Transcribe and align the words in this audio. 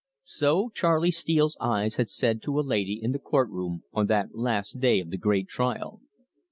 So 0.23 0.69
Charley 0.73 1.11
Steele's 1.11 1.55
eyes 1.61 1.97
had 1.97 2.09
said 2.09 2.41
to 2.41 2.59
a 2.59 2.65
lady 2.65 2.99
in 2.99 3.11
the 3.11 3.19
court 3.19 3.51
room 3.51 3.83
on 3.93 4.07
that 4.07 4.33
last 4.33 4.79
day 4.79 4.99
of 4.99 5.11
the 5.11 5.17
great 5.19 5.47
trial. 5.47 6.01